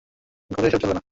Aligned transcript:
ঘরে 0.51 0.67
এসব 0.67 0.79
চলবে 0.81 0.87
না। 0.87 0.99